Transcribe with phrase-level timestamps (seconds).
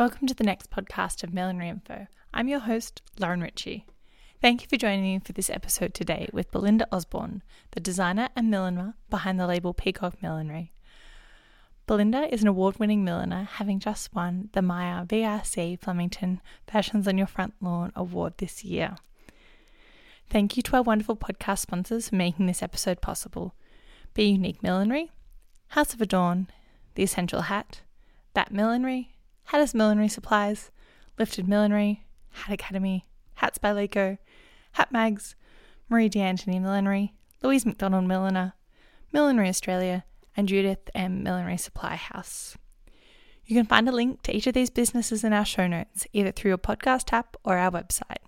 [0.00, 2.06] Welcome to the next podcast of Millinery Info.
[2.32, 3.84] I'm your host, Lauren Ritchie.
[4.40, 7.42] Thank you for joining me for this episode today with Belinda Osborne,
[7.72, 10.72] the designer and milliner behind the label Peacock Millinery.
[11.86, 17.18] Belinda is an award winning milliner, having just won the Myer VRC Flemington Fashions on
[17.18, 18.96] Your Front Lawn Award this year.
[20.30, 23.54] Thank you to our wonderful podcast sponsors for making this episode possible
[24.14, 25.10] Be Unique Millinery,
[25.68, 26.48] House of Adorn,
[26.94, 27.82] The Essential Hat,
[28.32, 29.10] That Millinery,
[29.50, 30.70] Hatters Millinery Supplies,
[31.18, 34.16] Lifted Millinery, Hat Academy, Hats by Laco,
[34.74, 35.34] Hat Mags,
[35.88, 38.52] Marie D'Antoni Millinery, Louise McDonald Milliner,
[39.12, 40.04] Millinery Australia,
[40.36, 41.24] and Judith M.
[41.24, 42.56] Millinery Supply House.
[43.44, 46.30] You can find a link to each of these businesses in our show notes, either
[46.30, 48.22] through your podcast app or our website.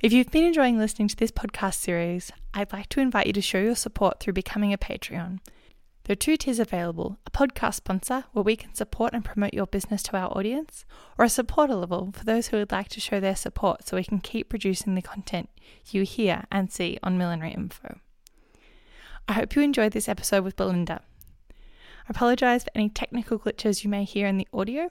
[0.00, 3.42] If you've been enjoying listening to this podcast series, I'd like to invite you to
[3.42, 5.40] show your support through becoming a Patreon.
[6.06, 9.66] There are two tiers available a podcast sponsor, where we can support and promote your
[9.66, 10.84] business to our audience,
[11.18, 14.04] or a supporter level for those who would like to show their support so we
[14.04, 15.48] can keep producing the content
[15.90, 17.98] you hear and see on Millinery Info.
[19.26, 21.02] I hope you enjoyed this episode with Belinda.
[21.50, 24.90] I apologise for any technical glitches you may hear in the audio.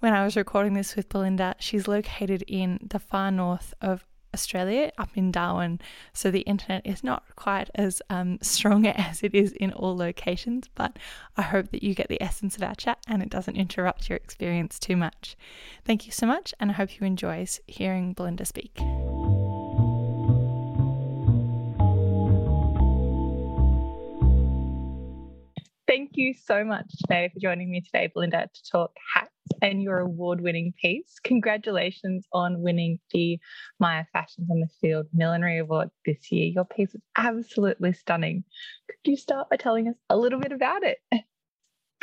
[0.00, 4.04] When I was recording this with Belinda, she's located in the far north of
[4.36, 5.80] Australia, up in Darwin,
[6.12, 10.68] so the internet is not quite as um, strong as it is in all locations.
[10.74, 10.98] But
[11.36, 14.16] I hope that you get the essence of our chat and it doesn't interrupt your
[14.16, 15.36] experience too much.
[15.86, 18.78] Thank you so much, and I hope you enjoy hearing Belinda speak.
[25.86, 29.30] Thank you so much today for joining me today, Belinda, to talk hats
[29.62, 31.20] and your award winning piece.
[31.22, 33.38] Congratulations on winning the
[33.78, 36.46] Myer Fashions on the Field Millinery Award this year.
[36.46, 38.42] Your piece is absolutely stunning.
[38.88, 40.98] Could you start by telling us a little bit about it?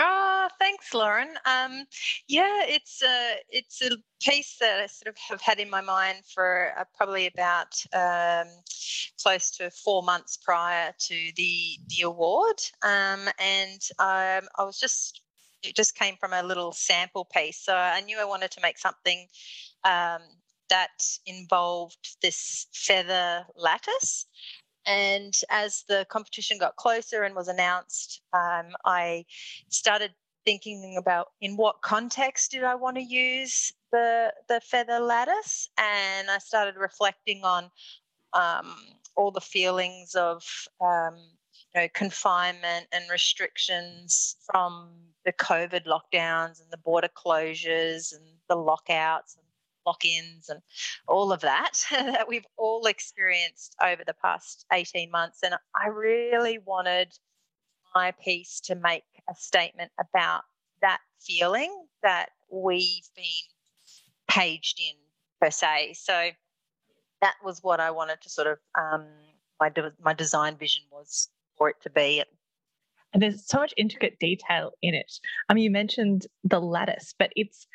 [0.04, 1.30] Oh, thanks, Lauren.
[1.46, 1.86] Um,
[2.28, 6.20] yeah, it's a it's a piece that I sort of have had in my mind
[6.36, 8.48] for uh, probably about um,
[9.24, 15.22] close to four months prior to the the award, um, and um, I was just
[15.64, 17.60] it just came from a little sample piece.
[17.60, 19.28] So I knew I wanted to make something
[19.86, 20.22] um,
[20.70, 24.28] that involved this feather lattice.
[24.86, 29.26] And as the competition got closer and was announced, um, I
[29.70, 30.14] started
[30.46, 36.30] thinking about in what context did I want to use the the feather lattice, and
[36.30, 37.72] I started reflecting on
[38.34, 38.76] um,
[39.16, 40.44] all the feelings of
[40.82, 41.18] um,
[41.76, 44.90] know confinement and restrictions from
[45.26, 49.38] the COVID lockdowns and the border closures and the lockouts
[49.86, 50.62] lock ins and
[51.08, 55.40] all of that that we've all experienced over the past 18 months.
[55.44, 57.14] And I really wanted
[57.96, 60.42] my piece to make a statement about
[60.82, 63.24] that feeling that we've been
[64.30, 64.96] paged in,
[65.42, 65.94] per se.
[65.94, 66.30] So
[67.22, 69.06] that was what I wanted to sort of, um,
[69.60, 72.24] my, de- my design vision was for it to be
[73.14, 75.20] and there's so much intricate detail in it.
[75.48, 77.68] I mean, you mentioned the lattice, but it's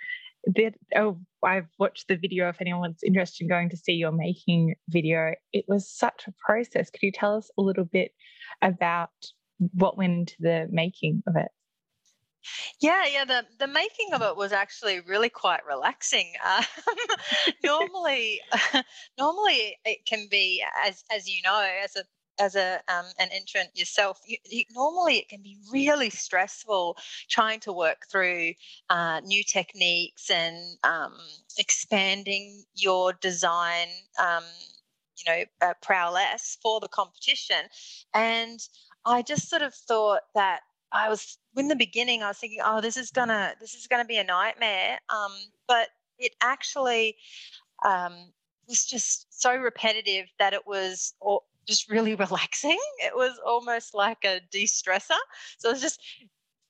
[0.44, 4.75] that oh i've watched the video if anyone's interested in going to see your making
[4.88, 8.12] video it was such a process could you tell us a little bit
[8.62, 9.10] about
[9.75, 11.48] what went into the making of it
[12.81, 13.25] yeah, yeah.
[13.25, 16.32] The the making of it was actually really quite relaxing.
[16.48, 16.65] Um,
[17.65, 18.41] normally,
[19.19, 22.04] normally it can be, as as you know, as a
[22.38, 26.97] as a um, an entrant yourself, you, you, normally it can be really stressful
[27.28, 28.53] trying to work through
[28.91, 31.15] uh, new techniques and um,
[31.59, 33.88] expanding your design.
[34.19, 34.44] Um,
[35.27, 37.65] you know, uh, prowess for the competition,
[38.15, 38.60] and
[39.04, 40.60] I just sort of thought that
[40.93, 42.22] I was in the beginning.
[42.22, 44.98] I was thinking, oh, this is gonna this is gonna be a nightmare.
[45.10, 45.32] Um,
[45.66, 45.88] but
[46.19, 47.16] it actually
[47.84, 48.32] um,
[48.69, 51.15] was just so repetitive that it was
[51.69, 52.79] just really relaxing.
[52.99, 55.19] It was almost like a de-stressor.
[55.59, 56.01] So it was just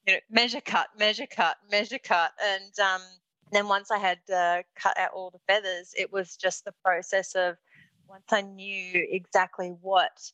[0.06, 3.02] you know measure cut, measure cut, measure cut, and um,
[3.52, 7.34] then once I had uh, cut out all the feathers, it was just the process
[7.34, 7.56] of
[8.08, 10.32] once I knew exactly what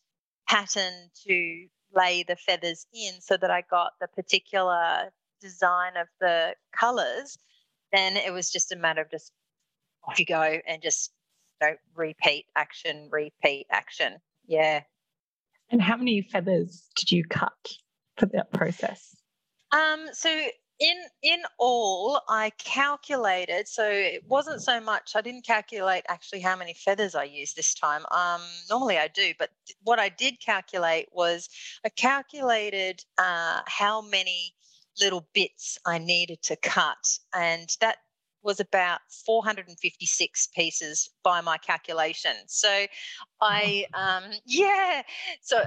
[0.49, 5.11] pattern to lay the feathers in, so that I got the particular
[5.41, 7.37] design of the colors.
[7.93, 9.33] Then it was just a matter of just
[10.07, 11.13] off you go and just
[11.61, 14.15] you know, repeat action, repeat action.
[14.47, 14.83] Yeah.
[15.71, 17.53] And how many feathers did you cut
[18.17, 19.17] for that process?
[19.73, 20.31] Um, so
[20.81, 23.69] in in all, I calculated.
[23.69, 25.13] So it wasn't so much.
[25.15, 28.05] I didn't calculate actually how many feathers I used this time.
[28.11, 29.51] Um, normally I do, but
[29.83, 31.49] what I did calculate was
[31.85, 34.55] I calculated uh, how many
[35.01, 37.99] little bits I needed to cut, and that
[38.45, 42.33] was about 456 pieces by my calculation.
[42.47, 42.87] So
[43.41, 45.03] I, um, yeah,
[45.41, 45.65] so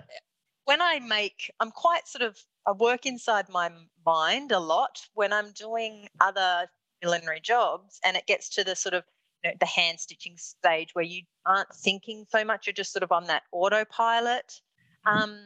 [0.66, 3.72] when I make, I'm quite sort of, I work inside my
[4.06, 6.68] mind a lot when I'm doing other
[7.02, 9.04] millinery jobs and it gets to the sort of
[9.44, 13.04] you know, the hand stitching stage where you aren't thinking so much, you're just sort
[13.04, 14.62] of on that autopilot.
[15.06, 15.40] Um,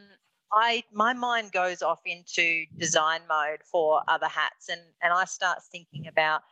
[0.52, 5.58] I my mind goes off into design mode for other hats, and and I start
[5.70, 6.42] thinking about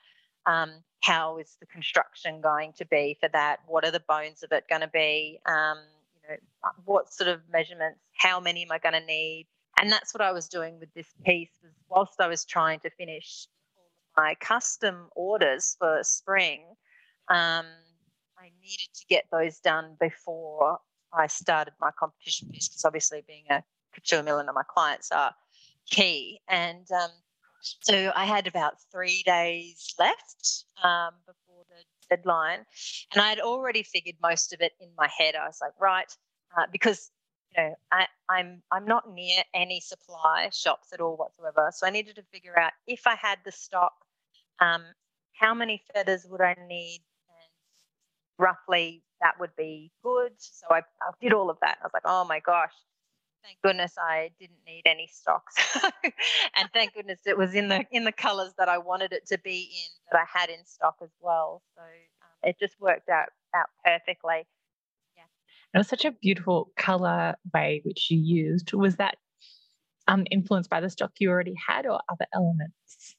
[0.47, 0.71] um,
[1.01, 3.61] how is the construction going to be for that?
[3.67, 5.41] What are the bones of it going to be?
[5.47, 5.79] Um,
[6.15, 8.01] you know, uh, what sort of measurements?
[8.17, 9.47] How many am I going to need?
[9.81, 11.51] And that's what I was doing with this piece.
[11.63, 13.47] Was whilst I was trying to finish
[14.17, 16.65] my custom orders for spring,
[17.29, 17.67] um,
[18.39, 20.79] I needed to get those done before
[21.13, 23.63] I started my competition piece because obviously being a
[23.95, 25.35] couture milliner, my clients are
[25.89, 26.41] key.
[26.49, 27.11] And um,
[27.61, 32.65] so I had about three days left um, before the deadline,
[33.13, 35.35] and I had already figured most of it in my head.
[35.37, 36.13] I was like, right,
[36.57, 37.11] uh, because
[37.57, 41.91] you know I, I'm I'm not near any supply shops at all whatsoever, so I
[41.91, 43.95] needed to figure out if I had the stock,
[44.61, 44.85] um,
[45.35, 47.53] how many feathers would I need, and
[48.39, 50.33] roughly that would be good.
[50.39, 51.79] So I, I did all of that.
[51.83, 52.73] I was like, oh my gosh,
[53.43, 55.57] thank goodness I didn't need any stocks,
[56.05, 59.39] and thank goodness it was in the in the colours that I wanted it to
[59.39, 61.63] be in that I had in stock as well.
[61.77, 64.47] So um, it just worked out out perfectly.
[65.17, 65.25] Yeah,
[65.75, 68.73] it was such a beautiful colour way which you used.
[68.73, 69.17] Was that
[70.09, 73.17] um, influenced by the stock you already had, or other elements?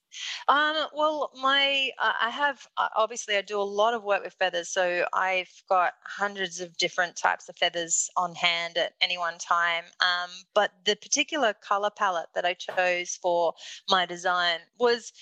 [0.47, 4.33] Um, well, my uh, I have uh, obviously I do a lot of work with
[4.33, 9.37] feathers, so I've got hundreds of different types of feathers on hand at any one
[9.37, 9.85] time.
[9.99, 13.53] Um, but the particular color palette that I chose for
[13.89, 15.13] my design was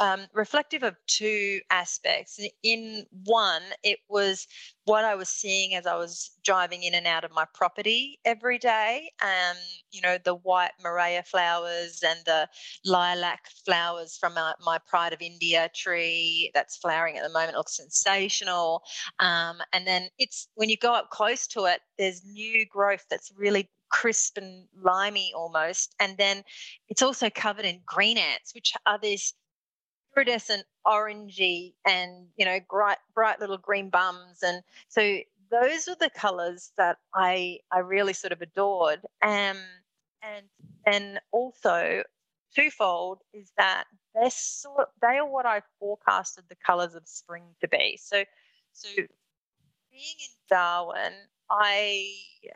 [0.00, 2.38] um, reflective of two aspects.
[2.62, 4.46] In one, it was
[4.84, 8.58] what I was seeing as I was driving in and out of my property every
[8.58, 9.10] day.
[9.20, 9.56] Um,
[9.90, 12.48] you know, the white Murraya flowers and the
[12.84, 17.76] lilac flowers from my, my Pride of India tree that's flowering at the moment looks
[17.76, 18.82] sensational.
[19.18, 23.32] Um, and then it's when you go up close to it, there's new growth that's
[23.36, 25.94] really crisp and limey almost.
[26.00, 26.42] And then
[26.88, 29.34] it's also covered in green ants, which are these
[30.18, 34.42] iridescent orangey and you know bright bright little green bums.
[34.42, 35.18] And so
[35.50, 39.00] those are the colors that I I really sort of adored.
[39.22, 39.58] Um
[40.22, 40.46] and
[40.86, 42.02] and also
[42.54, 43.84] twofold is that
[44.14, 47.98] they're sort they are what I forecasted the colors of spring to be.
[48.02, 48.24] So
[48.72, 48.88] so
[49.90, 51.12] being in Darwin
[51.50, 52.12] I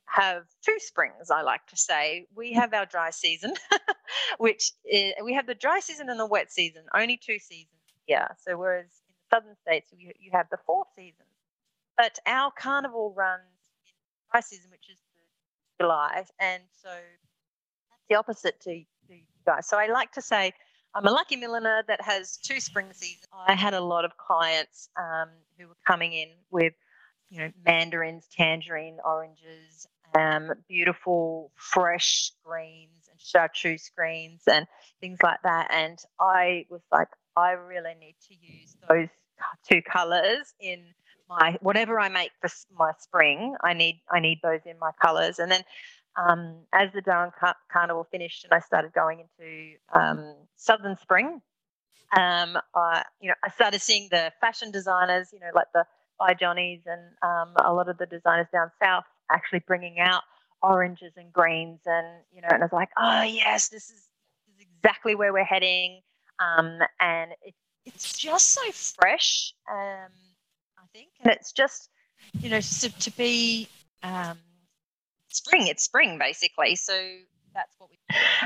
[0.06, 2.26] have two springs, I like to say.
[2.34, 3.54] We have our dry season,
[4.38, 8.28] which is, we have the dry season and the wet season, only two seasons here.
[8.44, 11.28] So, whereas in the southern states, you, you have the four seasons.
[11.96, 13.42] But our carnival runs
[13.86, 13.92] in
[14.32, 14.98] dry season, which is
[15.80, 16.24] July.
[16.40, 19.68] And so that's the opposite to, to you guys.
[19.68, 20.52] So, I like to say,
[20.94, 23.26] I'm a lucky milliner that has two spring seasons.
[23.48, 25.28] I had a lot of clients um,
[25.58, 26.74] who were coming in with
[27.30, 29.86] you know, mandarins, tangerine, oranges,
[30.18, 34.66] um, beautiful fresh greens and chartreuse greens and
[35.00, 35.68] things like that.
[35.72, 39.08] And I was like, I really need to use those
[39.68, 40.82] two colors in
[41.28, 43.56] my whatever I make for my spring.
[43.62, 45.38] I need I need those in my colors.
[45.38, 45.62] And then
[46.16, 51.40] um, as the Darwin Car- Carnival finished and I started going into um, Southern Spring,
[52.16, 55.84] um, I you know I started seeing the fashion designers, you know, like the
[56.18, 60.22] by Johnny's and um, a lot of the designers down south actually bringing out
[60.62, 64.08] oranges and greens and you know and I was like oh yes this is,
[64.46, 66.00] this is exactly where we're heading.
[66.38, 70.10] Um, and it, it's just so fresh um,
[70.78, 71.08] I think.
[71.22, 71.88] And it's just
[72.40, 73.68] you know to, to be
[74.02, 74.38] um,
[75.28, 76.76] spring it's spring basically.
[76.76, 76.92] So
[77.54, 77.98] that's what we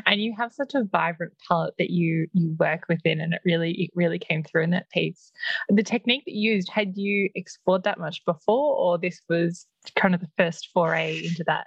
[0.07, 3.73] and you have such a vibrant palette that you you work within and it really
[3.73, 5.33] it really came through in that piece.
[5.69, 10.15] The technique that you used had you explored that much before or this was kind
[10.15, 11.67] of the first foray into that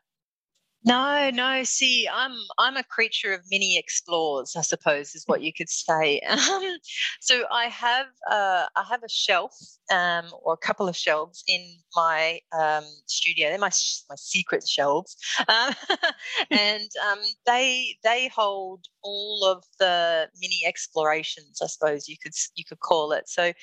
[0.86, 1.64] no, no.
[1.64, 6.22] See, I'm I'm a creature of many explores, I suppose, is what you could say.
[6.50, 6.78] Um,
[7.20, 9.56] so I have uh, I have a shelf
[9.92, 13.50] um, or a couple of shelves in my um, studio.
[13.50, 13.72] They're my
[14.10, 15.16] my secret shelves,
[15.48, 15.74] um,
[16.52, 22.64] and um, they they hold all of the mini explorations, I suppose you could you
[22.64, 23.28] could call it.
[23.28, 23.54] So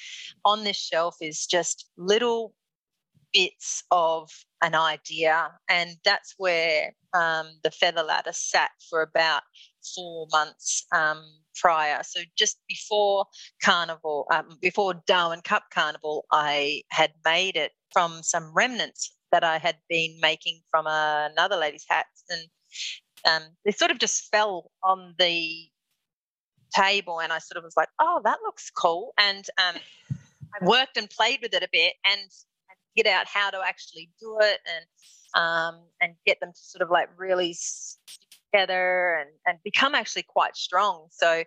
[0.44, 2.54] on this shelf is just little
[3.32, 4.30] bits of
[4.62, 9.42] an idea, and that's where um, the feather ladder sat for about
[9.94, 12.02] four months um, prior.
[12.02, 13.26] So just before
[13.62, 19.58] Carnival, um, before Darwin Cup Carnival, I had made it from some remnants that I
[19.58, 22.48] had been making from another lady's hat, and
[23.24, 25.68] um, they sort of just fell on the
[26.74, 29.76] table, and I sort of was like, "Oh, that looks cool," and um,
[30.10, 32.30] I worked and played with it a bit, and
[32.96, 36.90] get out how to actually do it, and um, and get them to sort of
[36.90, 41.06] like really stick together and and become actually quite strong.
[41.10, 41.44] So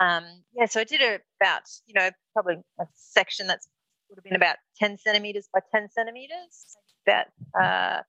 [0.00, 0.24] um,
[0.56, 1.00] yeah, so I did
[1.40, 3.68] about you know probably a section that's
[4.08, 7.26] would have been about 10 centimeters by 10 centimeters, about
[7.60, 8.02] uh,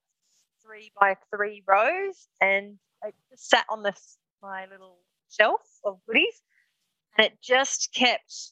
[0.63, 4.97] three by three rows, and I just sat on this my little
[5.29, 6.41] shelf of goodies,
[7.17, 8.51] and it just kept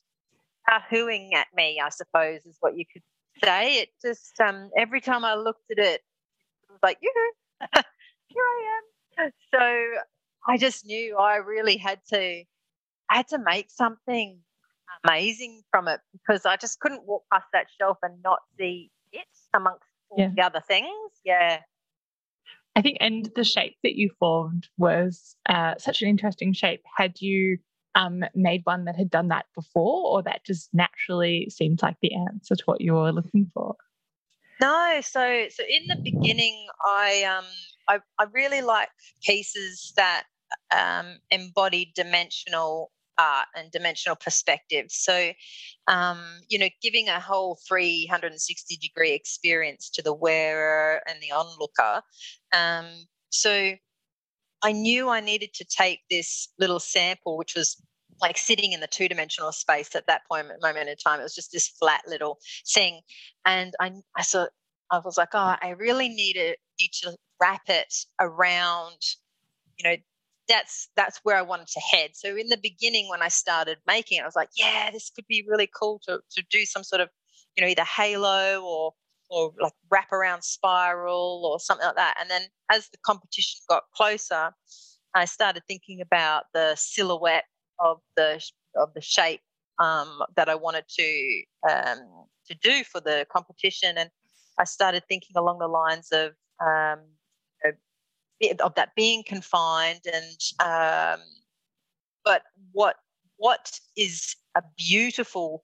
[0.90, 1.82] hooing at me.
[1.84, 3.04] I suppose is what you could
[3.44, 3.76] say.
[3.76, 7.12] It just um, every time I looked at it, it was like, you
[7.74, 8.80] here I
[9.20, 9.32] am.
[9.54, 10.02] So
[10.48, 12.44] I just knew I really had to,
[13.10, 14.40] I had to make something
[15.04, 19.28] amazing from it because I just couldn't walk past that shelf and not see it
[19.54, 20.30] amongst all yeah.
[20.36, 20.90] the other things.
[21.24, 21.60] Yeah.
[22.76, 26.82] I think, and the shape that you formed was uh, such an interesting shape.
[26.98, 27.60] Had you
[27.96, 32.14] um, made one that had done that before, or that just naturally seemed like the
[32.16, 33.76] answer to what you were looking for?
[34.62, 37.46] No, so so in the beginning, I um
[37.88, 38.90] I, I really like
[39.24, 40.24] pieces that
[40.72, 44.88] um, embody dimensional art and dimensional perspective.
[44.90, 45.32] So,
[45.88, 46.20] um,
[46.50, 52.02] you know, giving a whole 360 degree experience to the wearer and the onlooker.
[52.54, 52.88] Um,
[53.30, 53.74] so,
[54.64, 57.82] I knew I needed to take this little sample, which was
[58.22, 61.20] like sitting in the two dimensional space at that point moment in time.
[61.20, 62.40] It was just this flat little
[62.74, 63.02] thing,
[63.46, 64.48] and I I saw
[64.92, 68.98] I was like, oh, I really need, needed need to wrap it around,
[69.78, 69.96] you know,
[70.48, 72.12] that's that's where I wanted to head.
[72.14, 75.26] So in the beginning, when I started making it, I was like, yeah, this could
[75.28, 77.10] be really cool to to do some sort of,
[77.56, 78.94] you know, either halo or
[79.34, 82.16] or like wrap around spiral or something like that.
[82.20, 84.52] And then as the competition got closer,
[85.16, 87.46] I started thinking about the silhouette
[87.80, 88.44] of the
[88.76, 89.42] of the shape
[89.80, 94.10] um, that I wanted to um, to do for the competition, and
[94.60, 97.00] I started thinking along the lines of um,
[98.60, 101.26] of that being confined and um,
[102.26, 102.98] but what
[103.38, 105.64] what is a beautiful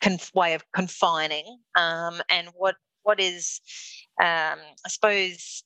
[0.00, 3.60] conf- way of confining um, and what what is
[4.20, 5.62] um, I suppose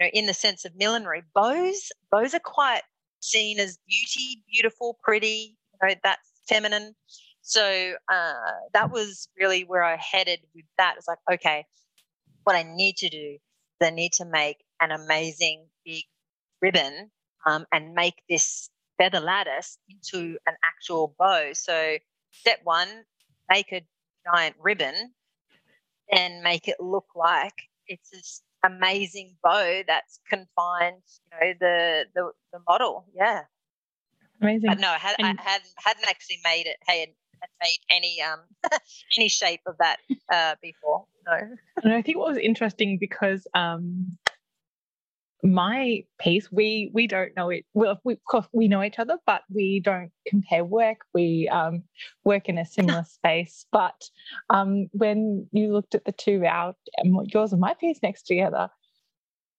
[0.00, 2.82] you know, in the sense of millinery bows bows are quite
[3.20, 6.94] seen as beauty beautiful pretty you know that's feminine
[7.42, 8.32] so uh,
[8.72, 10.94] that was really where I headed with that.
[10.96, 11.66] It's like, okay,
[12.44, 13.36] what I need to do
[13.80, 16.04] is I need to make an amazing big
[16.60, 17.10] ribbon
[17.46, 21.52] um, and make this feather lattice into an actual bow.
[21.52, 21.98] So,
[22.30, 22.88] step one,
[23.50, 23.84] make a
[24.32, 25.12] giant ribbon
[26.10, 27.54] and make it look like
[27.86, 33.06] it's this amazing bow that's confined, you know, the the, the model.
[33.14, 33.42] Yeah.
[34.40, 34.70] Amazing.
[34.70, 36.76] But no, I, had, and- I hadn't hadn't actually made it.
[36.86, 37.08] Had,
[37.40, 38.40] had made any um
[39.18, 39.98] any shape of that
[40.32, 41.04] uh, before.
[41.26, 41.38] No.
[41.82, 44.16] And I think what was interesting because um
[45.42, 49.16] my piece we we don't know it well we, of course we know each other
[49.26, 51.82] but we don't compare work we um,
[52.24, 54.04] work in a similar space but
[54.50, 56.76] um, when you looked at the two out
[57.24, 58.68] yours and my piece next together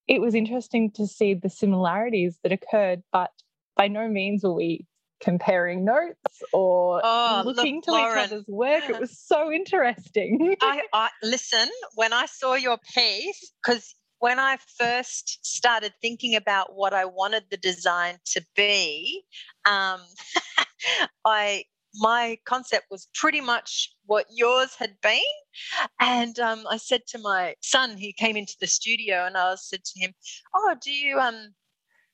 [0.08, 3.32] it was interesting to see the similarities that occurred but
[3.76, 4.86] by no means were we
[5.20, 8.84] comparing notes or oh, looking look, to Lauren, each other's work.
[8.90, 10.56] It was so interesting.
[10.62, 16.78] I, I listen when I saw your piece because when I first started thinking about
[16.78, 19.22] what I wanted the design to be,
[19.66, 20.00] um,
[21.26, 21.66] I
[21.96, 25.20] my concept was pretty much what yours had been.
[26.00, 29.84] And um, I said to my son, he came into the studio, and I said
[29.84, 30.14] to him,
[30.56, 31.54] "Oh, do you um?"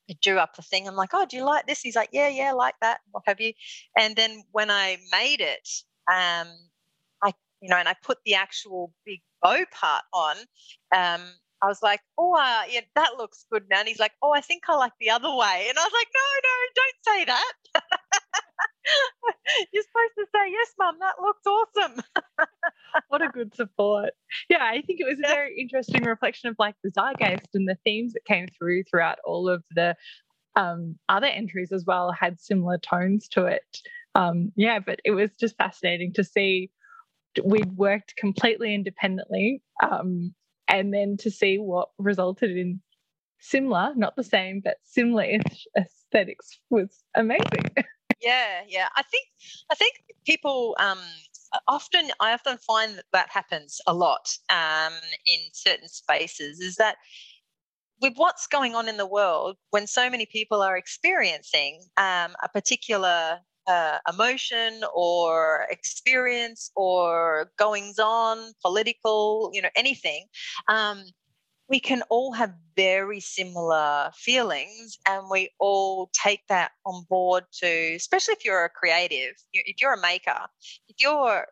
[0.10, 0.88] I drew up the thing.
[0.88, 3.02] I'm like, "Oh, do you like this?" He's like, "Yeah, yeah, like that.
[3.12, 3.54] What have you?"
[4.00, 5.70] And then when I made it,
[6.12, 6.48] um,
[7.24, 10.38] I you know, and I put the actual big bow part on.
[10.96, 11.22] Um,
[11.62, 13.80] I was like, oh, uh, yeah, that looks good now.
[13.80, 15.66] And he's like, oh, I think I like the other way.
[15.68, 17.54] And I was like, no, no, don't say that.
[19.74, 22.04] You're supposed to say, yes, mum, that looks awesome.
[23.10, 24.12] what a good support.
[24.50, 27.78] Yeah, I think it was a very interesting reflection of like the zeitgeist and the
[27.84, 29.96] themes that came through throughout all of the
[30.56, 33.80] um, other entries as well had similar tones to it.
[34.16, 36.72] Um, yeah, but it was just fascinating to see
[37.44, 40.34] we'd worked completely independently um,
[40.70, 42.82] and then to see what resulted in
[43.40, 45.26] similar, not the same, but similar
[45.78, 47.66] aesthetics was amazing.
[48.22, 48.88] yeah, yeah.
[48.96, 49.28] I think
[49.72, 49.94] I think
[50.26, 51.00] people um,
[51.68, 54.94] often I often find that that happens a lot um,
[55.26, 56.60] in certain spaces.
[56.60, 56.98] Is that
[58.02, 62.50] with what's going on in the world, when so many people are experiencing um, a
[62.54, 70.26] particular uh, emotion or experience or goings on, political, you know, anything,
[70.68, 71.04] um,
[71.70, 77.68] we can all have very similar feelings and we all take that on board to
[77.96, 80.48] especially if you're a creative if you're a maker
[80.88, 81.46] if you're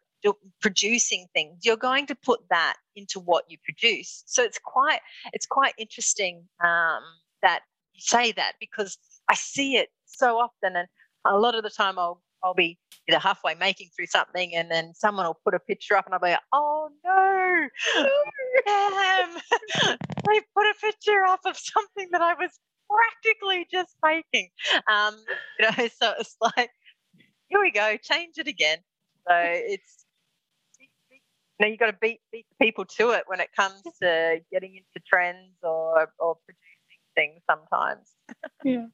[0.60, 4.24] producing things you're going to put that into what you produce.
[4.26, 5.00] So it's quite
[5.34, 7.04] it's quite interesting um,
[7.44, 7.62] that
[7.94, 8.98] you say that because
[9.30, 10.88] i see it so often and
[11.30, 12.78] a lot of the time i'll I'll be
[13.10, 16.20] either halfway making through something and then someone will put a picture up and I'll
[16.20, 17.68] be like, oh no,
[18.66, 19.34] damn,
[20.28, 22.52] they put a picture up of something that I was
[22.90, 24.50] practically just making.
[24.90, 25.16] Um,
[25.60, 26.70] you know, so it's like,
[27.50, 28.80] here we go, change it again.
[29.28, 30.06] So it's,
[30.80, 31.18] you
[31.60, 34.76] know, you've got to beat beat the people to it when it comes to getting
[34.76, 36.67] into trends or or producing
[37.18, 38.14] things sometimes
[38.64, 38.86] yeah.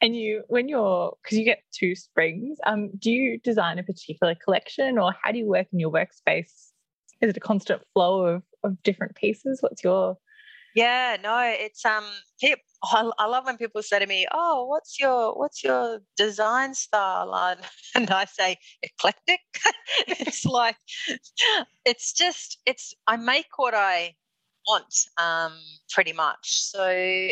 [0.00, 4.34] And you, when you're, because you get two springs, um, do you design a particular
[4.34, 6.70] collection or how do you work in your workspace?
[7.20, 9.58] Is it a constant flow of, of different pieces?
[9.60, 10.16] What's your.
[10.74, 12.04] Yeah, no, it's, um,
[12.84, 17.34] I, I love when people say to me, "Oh, what's your what's your design style?"
[17.34, 17.60] And,
[17.94, 19.40] and I say eclectic.
[20.06, 20.76] it's like
[21.84, 24.14] it's just it's I make what I
[24.66, 25.52] want, um,
[25.90, 26.38] pretty much.
[26.42, 27.30] So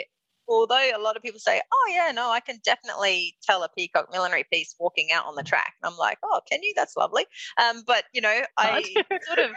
[0.49, 4.11] although a lot of people say, "Oh yeah, no, I can definitely tell a peacock
[4.11, 6.73] millinery piece walking out on the track," and I'm like, "Oh, can you?
[6.75, 7.27] That's lovely."
[7.59, 8.83] Um, but you know, I
[9.27, 9.51] sort of,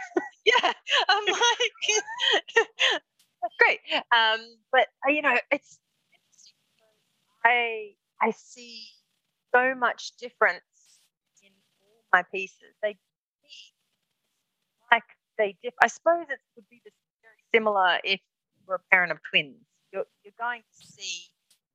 [0.44, 0.72] yeah,
[1.08, 2.62] I'm like,
[3.58, 3.80] great.
[4.12, 5.80] Um, but uh, you know, it's
[7.44, 8.86] I I see
[9.54, 10.62] so much difference
[11.42, 12.74] in all my pieces.
[12.82, 12.98] They
[14.90, 15.04] like
[15.38, 15.74] they diff.
[15.82, 16.82] I suppose it would be
[17.22, 18.20] very similar if
[18.66, 19.56] we're a parent of twins
[19.92, 21.24] you're, you're going to see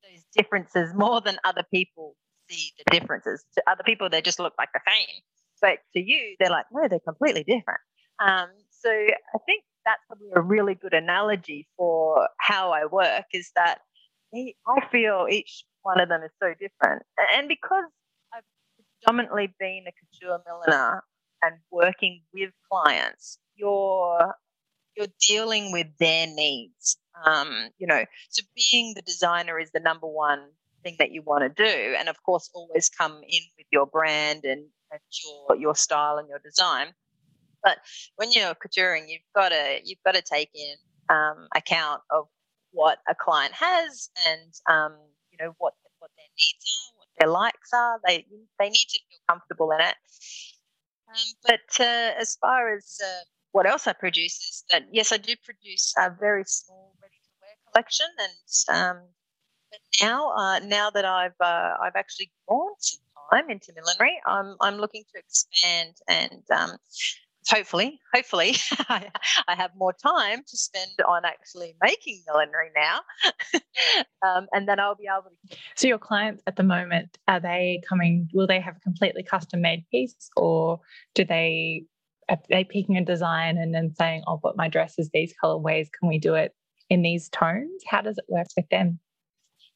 [0.04, 2.16] those differences more than other people
[2.50, 3.44] see the differences.
[3.56, 5.22] To other people, they just look like the same.
[5.62, 7.80] But to you, they're like, no, they're completely different.
[8.20, 13.52] Um, so I think that's probably a really good analogy for how I work is
[13.56, 13.80] that
[14.34, 17.04] I feel each one of them is so different.
[17.36, 17.86] And because
[18.34, 18.44] I've
[19.02, 21.04] predominantly been a couture milliner
[21.42, 24.36] and working with clients, you're
[24.98, 30.08] you're dealing with their needs um, you know, so being the designer is the number
[30.08, 30.50] one
[30.84, 34.44] thing that you want to do, and of course, always come in with your brand
[34.44, 36.88] and, and your your style and your design.
[37.64, 37.78] But
[38.16, 40.76] when you're couturing, you've got to you've got to take in
[41.10, 42.26] um, account of
[42.72, 44.96] what a client has and um,
[45.32, 48.00] you know what what their needs are, what their likes are.
[48.06, 48.26] They
[48.60, 49.96] they need to feel comfortable in it.
[51.10, 53.24] Um, but uh, as far as uh,
[53.58, 58.06] what else I produce is that yes, I do produce a very small ready-to-wear collection.
[58.20, 58.98] And um,
[59.72, 63.00] but now, uh, now that I've uh, I've actually gone some
[63.32, 66.78] time into millinery, I'm I'm looking to expand and um,
[67.50, 68.56] hopefully, hopefully,
[68.90, 69.10] I,
[69.48, 73.00] have more time to spend on actually making millinery now,
[74.24, 75.58] um, and then I'll be able to.
[75.76, 78.30] So, your clients at the moment are they coming?
[78.34, 80.80] Will they have a completely custom made piece, or
[81.16, 81.86] do they?
[82.50, 85.88] They picking a design and then saying, "Oh, but my dress is these colorways.
[85.98, 86.54] Can we do it
[86.90, 87.84] in these tones?
[87.88, 89.00] How does it work with them?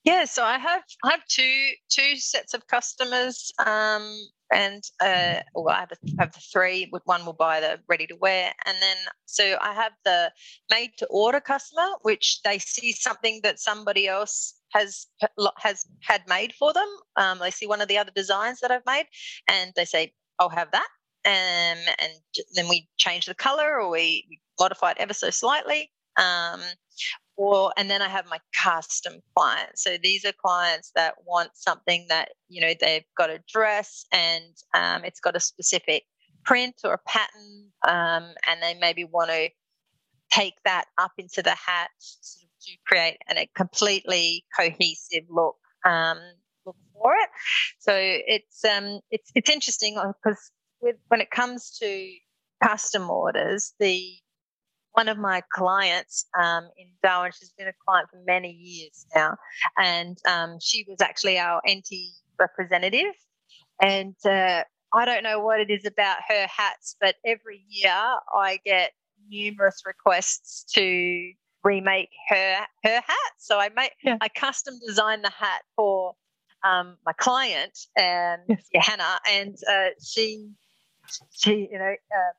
[0.03, 4.17] Yeah, so I have I have two two sets of customers, um,
[4.51, 6.91] and uh, well, I have, have the three.
[7.05, 10.31] One will buy the ready to wear, and then so I have the
[10.71, 15.05] made to order customer, which they see something that somebody else has
[15.59, 16.89] has had made for them.
[17.15, 19.05] Um, they see one of the other designs that I've made,
[19.47, 20.87] and they say, "I'll have that."
[21.25, 22.13] Um, and
[22.55, 25.91] then we change the color or we modify it ever so slightly.
[26.17, 26.61] Um,
[27.37, 29.83] or and then I have my custom clients.
[29.83, 34.53] So these are clients that want something that you know they've got a dress and
[34.73, 36.03] um, it's got a specific
[36.43, 39.49] print or a pattern, um, and they maybe want to
[40.31, 41.89] take that up into the hat
[42.61, 46.19] to create an, a completely cohesive look um,
[46.65, 47.29] look for it.
[47.79, 52.11] So it's um, it's it's interesting because uh, with when it comes to
[52.63, 54.15] custom orders, the
[54.93, 57.31] one of my clients um, in Darwin.
[57.37, 59.35] She's been a client for many years now,
[59.77, 61.87] and um, she was actually our NT
[62.39, 63.13] representative.
[63.81, 64.63] And uh,
[64.93, 67.93] I don't know what it is about her hats, but every year
[68.35, 68.91] I get
[69.29, 71.31] numerous requests to
[71.63, 73.31] remake her her hat.
[73.37, 74.17] So I make yeah.
[74.21, 76.13] I custom design the hat for
[76.63, 78.67] um, my client and Yes.
[78.73, 80.49] yeah, Hannah, and uh, she
[81.31, 82.33] she you know uh,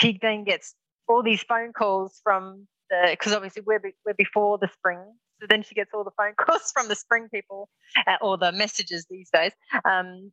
[0.00, 0.74] she then gets
[1.08, 5.02] all these phone calls from the because obviously we're be, we're before the spring,
[5.40, 7.68] so then she gets all the phone calls from the spring people
[8.06, 9.52] uh, or the messages these days.
[9.84, 10.32] Um,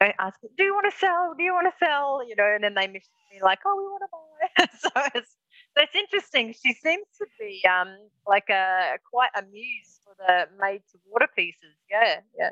[0.00, 1.34] ask, "Do you want to sell?
[1.36, 3.84] Do you want to sell?" You know, and then they message me like, "Oh, we
[3.84, 5.36] want to buy." so it's
[5.76, 6.54] it's interesting.
[6.64, 11.76] She seems to be um, like a quite amused for the made to order pieces.
[11.90, 12.50] Yeah, yeah.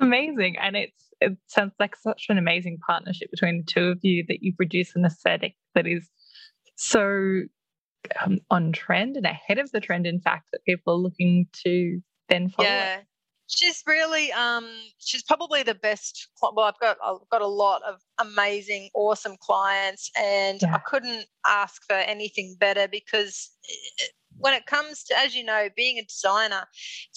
[0.00, 0.56] Amazing.
[0.58, 4.42] And it's it sounds like such an amazing partnership between the two of you that
[4.42, 6.08] you produce an aesthetic that is
[6.76, 7.42] so
[8.24, 12.00] um, on trend and ahead of the trend, in fact, that people are looking to
[12.30, 12.68] then follow.
[12.68, 12.72] it.
[12.72, 13.00] Yeah.
[13.52, 14.64] She's really um
[14.98, 20.08] she's probably the best well I've got I've got a lot of amazing awesome clients
[20.16, 20.76] and Yeah.
[20.76, 24.04] I couldn't ask for anything better because eh,
[24.38, 26.64] when it comes to as you know being a designer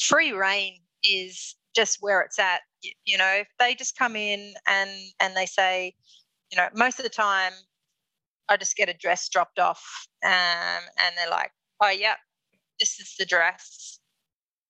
[0.01, 2.61] free reign is just where it's at
[3.05, 5.93] you know if they just come in and and they say
[6.51, 7.53] you know most of the time
[8.49, 12.15] I just get a dress dropped off um and they're like oh yeah
[12.79, 13.99] this is the dress.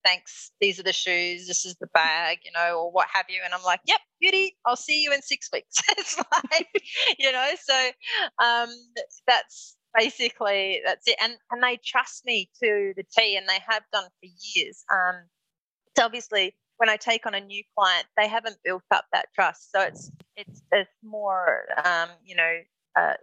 [0.03, 0.51] Thanks.
[0.59, 1.47] These are the shoes.
[1.47, 3.41] This is the bag you know or what have you.
[3.43, 4.55] And i'm like yep beauty.
[4.65, 5.75] I'll see you in six weeks.
[5.97, 6.67] It's like
[7.19, 7.89] you know so
[8.43, 8.69] um
[9.27, 11.15] that's basically that's it.
[11.21, 14.83] And and they trust me to the t and they have done for years.
[14.91, 15.15] Um
[15.97, 19.71] so obviously when i take on a new client they haven't built up that trust
[19.71, 22.57] so it's it's it's more um you know
[22.99, 23.13] uh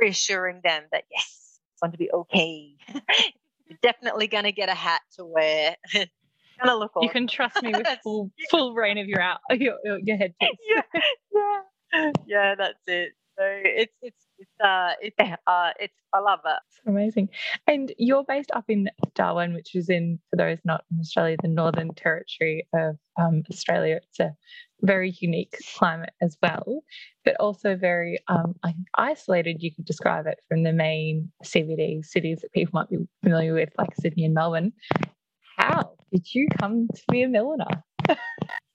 [0.00, 4.74] reassuring them that yes it's going to be okay you're definitely going to get a
[4.74, 5.76] hat to wear.
[6.64, 9.98] gonna look You can trust me with full full reign of your out your, your,
[10.02, 10.58] your headpiece.
[10.68, 11.00] yeah,
[11.32, 12.54] yeah, yeah.
[12.56, 13.12] That's it.
[13.38, 16.88] So it's it's it's uh it's uh it's I love it.
[16.88, 17.30] Amazing.
[17.66, 21.48] And you're based up in Darwin, which is in, for those not in Australia, the
[21.48, 24.00] Northern Territory of um, Australia.
[24.02, 24.34] It's a
[24.82, 26.82] very unique climate as well,
[27.24, 32.04] but also very um, I think isolated, you could describe it, from the main CBD
[32.04, 34.74] cities that people might be familiar with, like Sydney and Melbourne.
[35.56, 37.84] How did you come to be a milliner?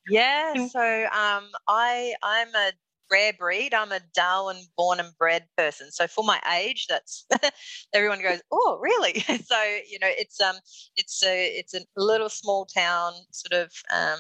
[0.10, 0.54] Yeah.
[0.68, 2.72] So um I I'm a
[3.12, 3.74] rare breed.
[3.74, 5.92] I'm a Darwin born and bred person.
[5.92, 7.26] So for my age, that's
[7.94, 9.20] everyone goes, oh, really?
[9.46, 10.56] so you know, it's um,
[10.96, 14.20] it's a it's a little small town, sort of um,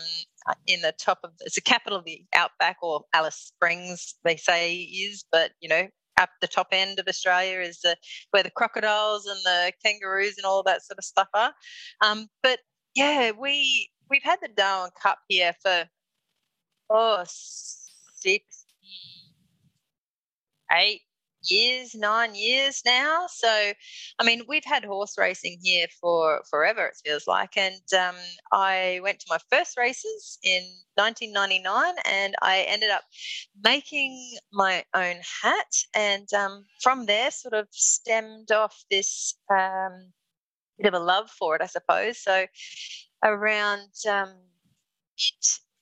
[0.65, 4.75] in the top of it's the capital of the outback, or Alice Springs, they say
[4.75, 5.87] is, but you know.
[6.19, 7.95] Up the top end of Australia is the,
[8.31, 11.53] where the crocodiles and the kangaroos and all that sort of stuff are.
[12.01, 12.57] Um, but
[12.95, 15.85] yeah, we we've had the Darwin Cup here for
[16.89, 18.65] oh six,
[20.71, 21.01] eight
[21.43, 23.27] years, nine years now.
[23.29, 23.47] So,
[24.19, 26.87] I mean, we've had horse racing here for forever.
[26.87, 28.15] It feels like, and um,
[28.51, 30.63] I went to my first races in
[30.95, 33.03] 1999, and I ended up
[33.63, 40.11] making my own hat, and um, from there, sort of stemmed off this um,
[40.77, 42.19] bit of a love for it, I suppose.
[42.19, 42.45] So,
[43.23, 44.29] around um,
[45.17, 45.33] mid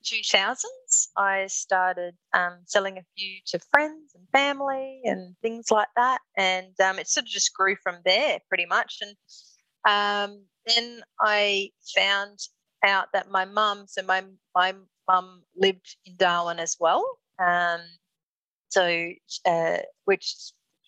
[0.06, 0.58] 2000s,
[1.17, 6.19] I started um, selling a few to friends and family and things like that.
[6.38, 8.99] And um, it sort of just grew from there pretty much.
[9.01, 9.15] And
[9.88, 12.39] um, then I found
[12.84, 14.73] out that my mum, so my, my
[15.08, 17.05] mum lived in Darwin as well.
[17.39, 17.81] Um,
[18.69, 19.12] so,
[19.45, 20.36] uh, which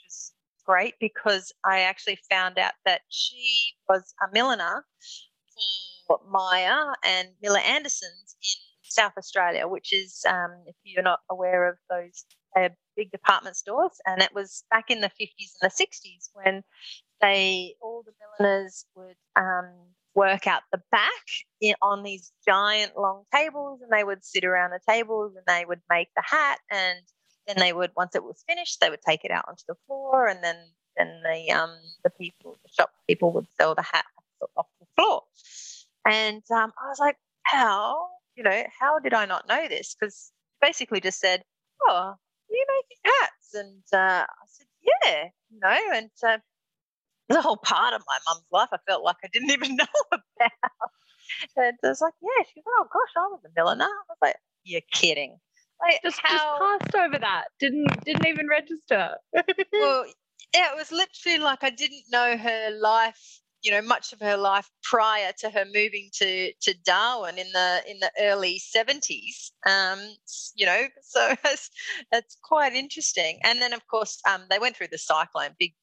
[0.03, 0.33] was
[0.65, 4.85] great because I actually found out that she was a milliner
[6.07, 8.66] for Myer and Miller Anderson's in
[8.97, 13.91] South Australia, which is, um, if you're not aware of those uh, big department stores,
[14.07, 16.63] and it was back in the 50s and the 60s when
[17.21, 19.69] they all the milliners would um,
[20.15, 21.25] work out the back
[21.61, 25.65] in, on these giant long tables, and they would sit around the tables and they
[25.65, 26.99] would make the hat, and
[27.47, 30.27] then they would once it was finished, they would take it out onto the floor,
[30.27, 30.57] and then
[30.97, 34.05] then the um the people, the shop people would sell the hat
[34.55, 35.21] off the floor,
[36.05, 38.07] and um, I was like, how
[38.37, 39.95] you know how did I not know this?
[39.99, 41.43] Because basically just said,
[41.87, 42.13] oh,
[42.49, 46.37] you making hats, and uh, I said, yeah, you know, and uh,
[47.29, 50.51] the whole part of my mum's life I felt like I didn't even know about.
[51.57, 53.83] And I was like, yeah, she goes, oh gosh, I was a milliner.
[53.83, 55.37] I was like, you're kidding.
[55.81, 57.45] Like, Just, how, just passed over that.
[57.59, 59.15] Didn't didn't even register.
[59.73, 60.05] well,
[60.53, 64.37] yeah, it was literally like I didn't know her life, you know, much of her
[64.37, 69.51] life prior to her moving to to Darwin in the in the early seventies.
[69.65, 69.99] Um,
[70.55, 71.69] you know, so it's,
[72.13, 73.39] it's quite interesting.
[73.43, 75.73] And then of course, um, they went through the cyclone, big,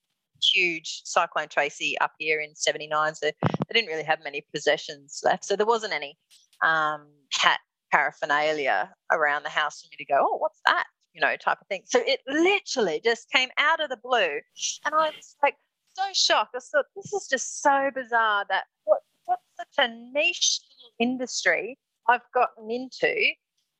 [0.55, 3.16] huge cyclone Tracy up here in '79.
[3.16, 5.44] So they didn't really have many possessions left.
[5.44, 6.16] So there wasn't any
[6.62, 7.61] um, hat
[7.92, 10.85] paraphernalia around the house for me to go, oh, what's that?
[11.12, 11.83] You know, type of thing.
[11.85, 14.40] So it literally just came out of the blue.
[14.87, 15.57] And I was like
[15.94, 16.54] so shocked.
[16.54, 20.61] I thought, this is just so bizarre that what, what's such a niche
[20.98, 21.78] industry
[22.09, 23.14] I've gotten into,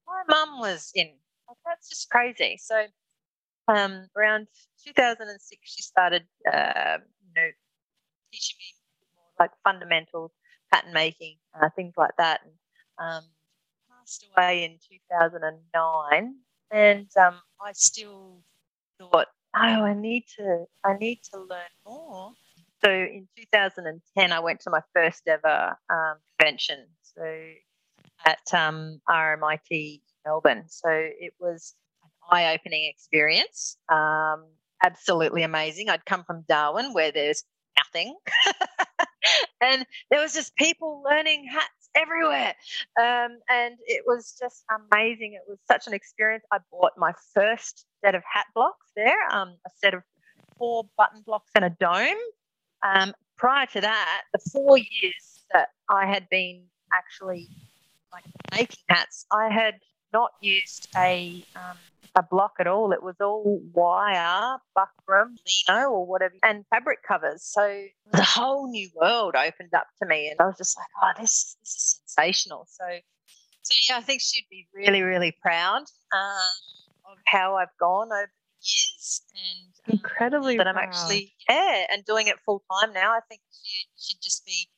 [0.07, 1.09] my mum was in.
[1.48, 2.59] Like, that's just crazy.
[2.62, 2.87] So
[3.68, 4.46] um, around
[4.87, 7.48] 2006, she started, uh, you know,
[8.33, 8.74] teaching me
[9.16, 10.33] more like fundamental
[10.72, 12.40] pattern making, uh, things like that.
[12.44, 12.55] And
[12.98, 13.24] um,
[14.05, 14.79] passed away in
[15.12, 16.35] 2009,
[16.70, 18.40] and um, I still
[18.98, 22.33] thought, oh, I need to, I need to learn more.
[22.85, 26.87] So in 2010, I went to my first ever um, convention.
[27.03, 27.25] So
[28.27, 30.64] at um, RMIT Melbourne.
[30.69, 33.77] So it was an eye-opening experience.
[33.90, 34.45] Um,
[34.83, 35.88] absolutely amazing.
[35.88, 37.45] I'd come from Darwin, where there's
[37.77, 38.17] nothing,
[39.61, 42.54] and there was just people learning hats everywhere,
[42.98, 45.35] um, and it was just amazing.
[45.35, 46.44] It was such an experience.
[46.52, 50.02] I bought my first set of hat blocks there, um, a set of
[50.59, 52.16] four button blocks and a dome.
[52.83, 57.48] Um, prior to that, the four years that I had been actually
[58.12, 59.74] like making hats, I had
[60.12, 61.76] not used a um,
[62.16, 62.92] a block at all.
[62.92, 65.37] It was all wire, buckram,
[65.68, 67.42] lino, or whatever, and fabric covers.
[67.42, 71.20] So the whole new world opened up to me, and I was just like, "Oh,
[71.20, 72.85] this this is sensational." So,
[73.62, 78.31] so yeah, I think she'd be really, really proud um, of how I've gone over
[78.31, 83.12] the years, and um, incredibly that I'm actually yeah, and doing it full time now.
[83.12, 84.68] I think she should just be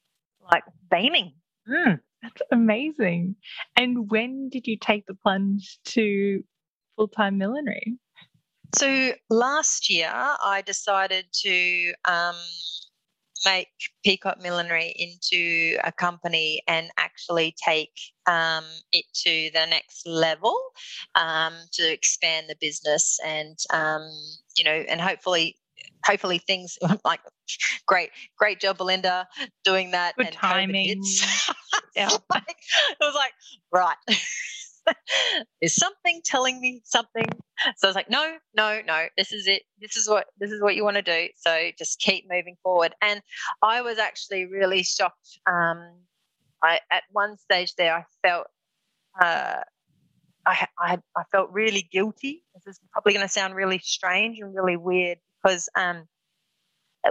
[0.53, 1.35] like beaming.
[1.69, 2.01] Mm.
[2.23, 3.37] That's amazing.
[3.77, 6.43] And when did you take the plunge to
[6.97, 7.99] full time millinery?
[8.77, 12.37] So last year, I decided to um,
[13.45, 13.69] make
[14.05, 17.93] Peacock Millinery into a company and actually take
[18.27, 20.59] um, it to the next level
[21.15, 24.03] um, to expand the business and um,
[24.57, 25.57] you know and hopefully
[26.05, 27.21] hopefully things like
[27.87, 29.27] great great job belinda
[29.65, 31.03] doing that good timing
[31.97, 32.09] yeah.
[32.31, 32.43] like,
[32.91, 33.33] it was like
[33.73, 33.97] right
[35.61, 37.27] is something telling me something?
[37.77, 39.63] So i was like no no no this is it.
[39.81, 41.29] This is what this is what you want to do.
[41.37, 42.95] So just keep moving forward.
[43.03, 43.21] And
[43.63, 45.79] i was actually really shocked um
[46.63, 48.47] i at one stage there i felt
[49.23, 49.63] uh
[50.47, 52.45] I, I, I felt really guilty.
[52.55, 56.07] This is probably going to sound really strange and really weird because um,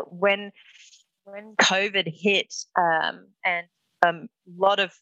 [0.06, 0.52] when
[1.26, 3.68] when COVID hit um, and
[4.06, 4.94] um, a lot of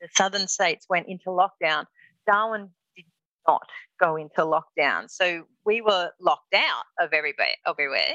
[0.00, 1.84] the southern states went into lockdown,
[2.28, 3.06] Darwin did
[3.46, 3.66] not
[4.00, 5.10] go into lockdown.
[5.10, 8.14] So we were locked out of everywhere, everywhere,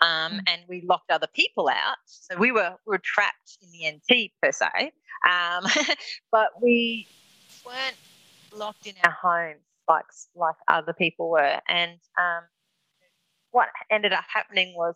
[0.00, 0.40] um, mm.
[0.46, 1.96] and we locked other people out.
[2.06, 4.92] So we were we were trapped in the NT per se,
[5.28, 5.64] um,
[6.32, 7.06] but we
[7.64, 7.96] weren't
[8.56, 12.42] locked in our homes like like other people were, and um,
[13.50, 14.94] what ended up happening was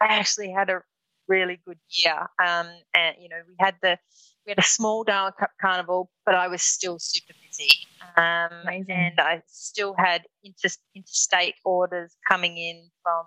[0.00, 0.82] I actually had a
[1.28, 2.18] really good year.
[2.44, 3.98] Um, and you know, we had the
[4.46, 7.86] we had a small Darwin Cup carnival, but I was still super busy.
[8.16, 13.24] Um, and I still had inter- interstate orders coming in from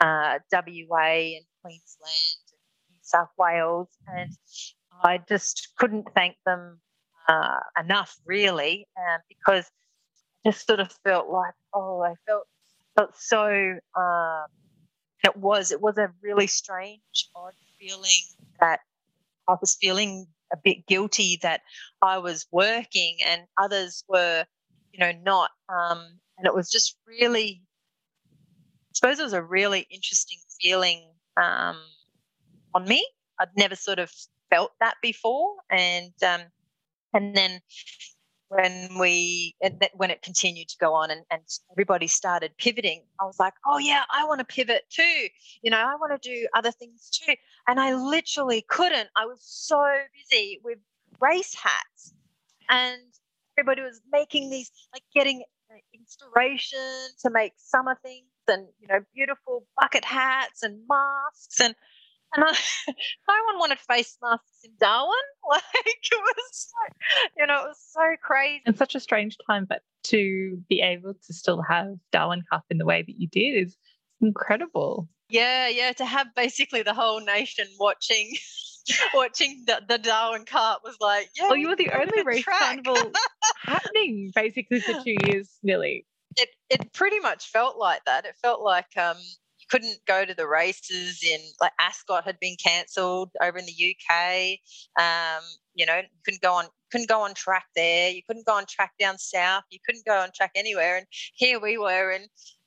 [0.00, 4.30] uh, WA and Queensland and New South Wales, and
[5.02, 6.80] I just couldn't thank them
[7.28, 9.70] uh, enough, really, um, because
[10.44, 12.46] I just sort of felt like, oh, I felt
[12.96, 13.46] felt so
[13.96, 14.46] um,
[15.24, 17.00] it was it was a really strange
[17.34, 18.22] odd feeling
[18.60, 18.80] that
[19.48, 21.62] i was feeling a bit guilty that
[22.02, 24.44] i was working and others were
[24.92, 25.50] you know not.
[25.68, 27.62] Um, and it was just really
[28.24, 31.76] i suppose it was a really interesting feeling um,
[32.74, 33.06] on me.
[33.40, 34.10] I'd never sort of
[34.50, 35.54] felt that before.
[35.70, 36.42] And um,
[37.14, 37.60] and then
[38.54, 39.54] when we
[39.94, 43.78] when it continued to go on and, and everybody started pivoting i was like oh
[43.78, 45.26] yeah i want to pivot too.
[45.62, 47.34] You know i want to do other things too.
[47.66, 49.08] And i literally couldn't.
[49.16, 49.82] I was so
[50.30, 50.78] busy with
[51.20, 52.14] race hats.
[52.68, 53.00] And
[53.58, 56.78] everybody was making these like getting uh, inspiration
[57.22, 61.74] to make summer things and you know beautiful bucket hats and masks and
[62.34, 62.48] and I,
[62.88, 65.12] no one wanted face masks in Darwin.
[65.50, 66.72] Like it was,
[67.36, 68.62] you know, it was so crazy.
[68.64, 72.78] And such a strange time, but to be able to still have Darwin Cup in
[72.78, 73.76] the way that you did is
[74.20, 75.08] incredible.
[75.28, 75.92] Yeah, yeah.
[75.94, 78.36] To have basically the whole nation watching,
[79.14, 81.48] watching the, the Darwin Cup was like, yeah.
[81.48, 83.12] Well, you were the only race carnival
[83.64, 86.06] happening basically for two years, nearly.
[86.36, 88.24] It it pretty much felt like that.
[88.24, 89.16] It felt like um
[89.72, 94.58] couldn't go to the races in like Ascot had been cancelled over in the UK.
[95.02, 95.42] Um,
[95.74, 98.10] you know, couldn't go on couldn't go on track there.
[98.10, 99.64] You couldn't go on track down south.
[99.70, 100.98] You couldn't go on track anywhere.
[100.98, 102.26] And here we were in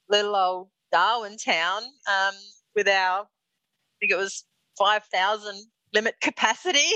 [0.10, 2.34] little old Darwin town um,
[2.76, 4.44] with our, I think it was
[4.80, 5.63] 5,000
[5.94, 6.89] limit capacity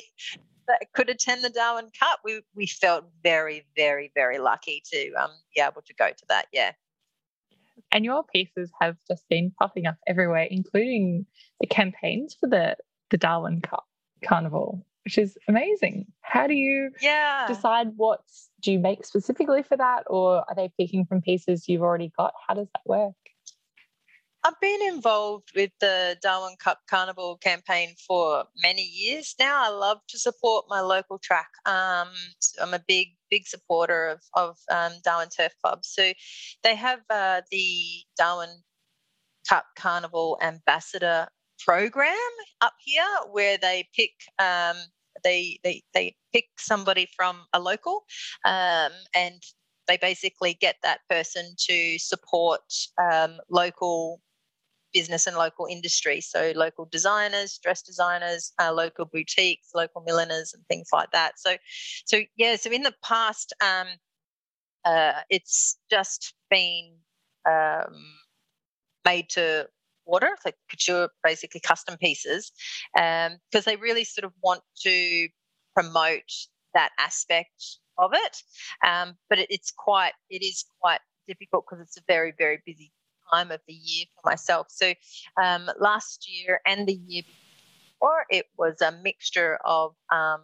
[0.68, 2.20] that could attend the Darwin Cup.
[2.26, 6.48] We, we felt very, very, very lucky to um, be able to go to that.
[6.52, 6.72] Yeah.
[7.92, 11.26] And your pieces have just been popping up everywhere, including
[11.60, 12.78] the campaigns for the,
[13.10, 13.86] the Darwin Cup
[14.24, 16.06] Carnival, which is amazing.
[16.22, 17.48] How do you yeah.
[17.48, 18.22] decide what
[18.62, 22.34] do you make specifically for that, or are they picking from pieces you've already got?
[22.48, 23.16] How does that work?
[24.46, 29.62] I've been involved with the Darwin Cup Carnival campaign for many years now.
[29.62, 31.50] I love to support my local track.
[31.66, 32.08] Um,
[32.62, 35.80] I'm a big, big supporter of, of um, Darwin Turf Club.
[35.84, 36.14] So
[36.64, 38.64] they have uh, the Darwin
[39.48, 41.28] Cup Carnival Ambassador
[41.66, 42.16] program
[42.62, 44.78] up here where they pick um,
[45.22, 48.06] they, they they pick somebody from a local
[48.46, 49.42] um, and
[49.90, 52.62] they basically get that person to support
[52.98, 54.22] um, local
[54.94, 56.22] business and local industry.
[56.22, 61.40] So local designers, dress designers, uh, local boutiques, local milliners, and things like that.
[61.40, 61.56] So,
[62.06, 62.56] so yeah.
[62.56, 63.88] So in the past, um,
[64.86, 66.96] uh, it's just been
[67.48, 67.96] um,
[69.06, 69.68] made to
[70.06, 72.52] order, like couture, basically custom pieces,
[72.94, 75.28] because um, they really sort of want to
[75.76, 76.32] promote
[76.74, 78.38] that aspect of it.
[78.86, 82.92] Um, but it, it's quite, it is quite difficult because it's a very, very busy
[83.34, 84.68] time of the year for myself.
[84.70, 84.94] So
[85.42, 90.42] um, last year and the year before, it was a mixture of um,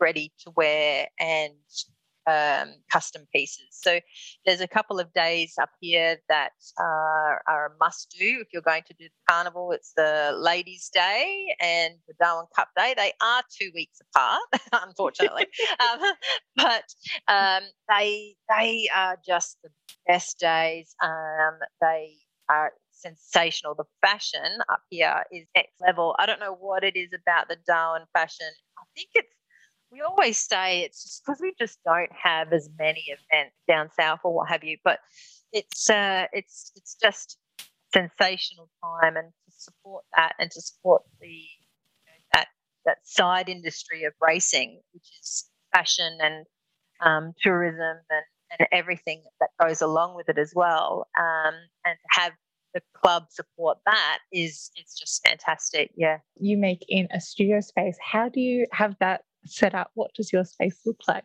[0.00, 1.54] ready to wear and
[2.26, 3.66] um, custom pieces.
[3.70, 4.00] So
[4.46, 8.62] there's a couple of days up here that are, are a must do if you're
[8.62, 9.72] going to do the carnival.
[9.72, 12.94] It's the Ladies' Day and the Darwin Cup Day.
[12.96, 14.40] They are two weeks apart,
[14.86, 15.46] unfortunately,
[15.80, 16.12] um,
[16.56, 16.84] but
[17.28, 19.70] um, they they are just the
[20.06, 20.94] best days.
[21.02, 22.16] Um, they
[22.48, 23.74] are sensational.
[23.74, 26.14] The fashion up here is next level.
[26.18, 28.46] I don't know what it is about the Darwin fashion.
[28.78, 29.34] I think it's
[29.90, 34.20] we always say it's just because we just don't have as many events down south
[34.24, 34.78] or what have you.
[34.82, 35.00] But
[35.52, 37.36] it's uh, it's it's just
[37.92, 42.48] sensational time, and to support that and to support the you know, that
[42.86, 46.46] that side industry of racing, which is fashion and
[47.00, 48.24] um, tourism and,
[48.58, 52.32] and everything that goes along with it as well, um, and to have
[52.74, 55.90] the club support that is it's just fantastic.
[55.96, 56.18] Yeah.
[56.40, 57.98] You make in a studio space.
[58.02, 59.90] How do you have that set up?
[59.94, 61.24] What does your space look like?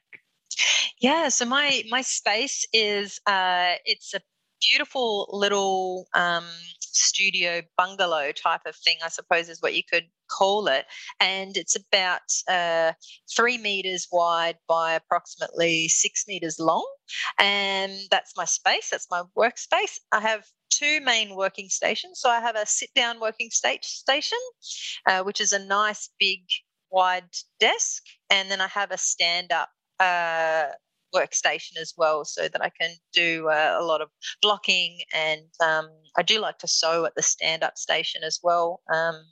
[0.99, 4.19] Yeah, so my my space is uh, it's a
[4.69, 6.45] beautiful little um,
[6.79, 10.85] studio bungalow type of thing, I suppose is what you could call it.
[11.19, 12.93] And it's about uh,
[13.35, 16.85] three meters wide by approximately six meters long.
[17.39, 19.99] And that's my space, that's my workspace.
[20.11, 22.19] I have two main working stations.
[22.19, 24.37] So I have a sit down working state station,
[25.07, 26.41] uh, which is a nice big
[26.89, 30.67] wide desk, and then I have a stand up uh,
[31.17, 34.09] workstation as well, so that I can do uh, a lot of
[34.41, 34.99] blocking.
[35.13, 38.81] And um, I do like to sew at the stand up station as well.
[38.93, 39.25] Um,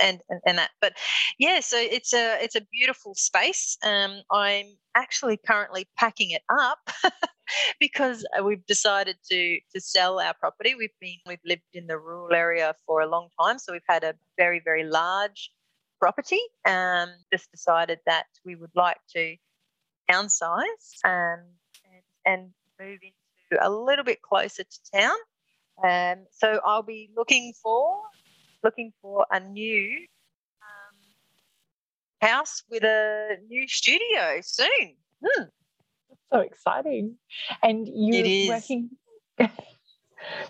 [0.00, 0.94] and, and, and that, but
[1.38, 3.78] yeah, so it's a it's a beautiful space.
[3.84, 6.78] Um, I'm actually currently packing it up
[7.80, 10.74] because we've decided to to sell our property.
[10.74, 14.04] We've been we've lived in the rural area for a long time, so we've had
[14.04, 15.50] a very very large
[16.00, 16.40] property.
[16.66, 19.36] Um, just decided that we would like to
[20.10, 21.40] downsize um,
[21.84, 25.16] and, and move into a little bit closer to town.
[25.82, 28.00] Um, so I'll be looking for
[28.62, 29.98] looking for a new
[30.62, 34.96] um, house with a new studio soon.
[35.24, 35.44] Hmm.
[36.32, 37.16] so exciting!
[37.62, 38.90] And you're working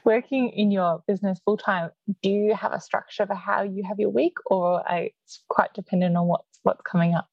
[0.04, 1.90] working in your business full time,
[2.22, 6.16] do you have a structure for how you have your week, or it's quite dependent
[6.16, 7.28] on what's what's coming up?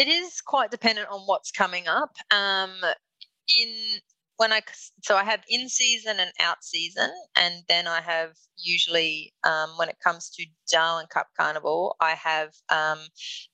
[0.00, 2.12] It is quite dependent on what's coming up.
[2.30, 2.72] Um,
[3.54, 3.98] in
[4.38, 4.62] when I
[5.02, 9.90] so I have in season and out season, and then I have usually um, when
[9.90, 13.00] it comes to Darwin Cup Carnival, I have um,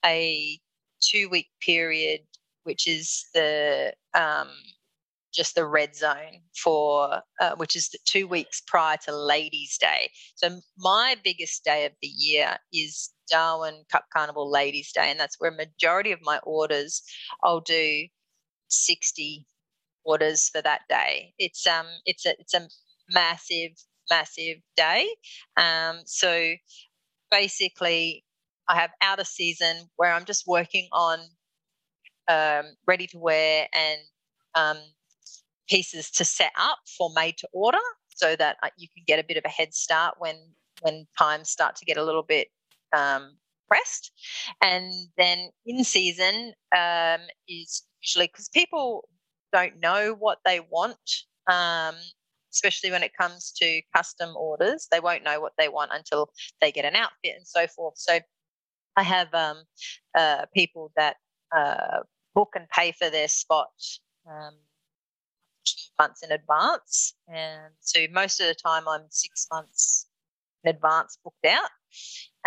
[0.04, 0.60] a
[1.00, 2.20] two week period,
[2.62, 4.50] which is the um,
[5.34, 10.10] just the red zone for uh, which is the two weeks prior to ladies day
[10.34, 15.36] so my biggest day of the year is darwin cup carnival ladies day and that's
[15.38, 17.02] where majority of my orders
[17.42, 18.06] i'll do
[18.68, 19.46] 60
[20.04, 21.34] orders for that day.
[21.38, 22.68] It's um it's a it's a
[23.10, 23.72] massive
[24.10, 25.08] massive day.
[25.56, 26.54] Um so
[27.30, 28.24] basically
[28.68, 31.20] I have outer season where I'm just working on
[32.28, 34.00] um, ready to wear and
[34.56, 34.78] um,
[35.68, 39.24] pieces to set up for made to order so that uh, you can get a
[39.24, 40.36] bit of a head start when
[40.82, 42.48] when times start to get a little bit
[42.94, 43.36] um,
[43.68, 44.12] pressed.
[44.62, 49.08] And then in season um, is usually because people
[49.52, 50.96] don't know what they want,
[51.50, 51.94] um,
[52.52, 54.88] especially when it comes to custom orders.
[54.90, 56.30] They won't know what they want until
[56.60, 57.94] they get an outfit and so forth.
[57.96, 58.18] So
[58.96, 59.62] I have um,
[60.16, 61.16] uh, people that
[61.56, 61.98] uh,
[62.34, 63.68] book and pay for their spot
[64.28, 64.54] um,
[65.98, 67.14] months in advance.
[67.28, 70.06] And so most of the time I'm six months
[70.64, 71.70] in advance booked out.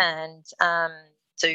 [0.00, 0.92] And um,
[1.36, 1.52] so